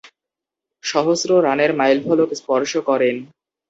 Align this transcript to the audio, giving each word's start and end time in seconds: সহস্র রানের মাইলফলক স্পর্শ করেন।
সহস্র 0.83 1.29
রানের 1.43 1.71
মাইলফলক 1.75 2.29
স্পর্শ 2.33 2.71
করেন। 2.89 3.15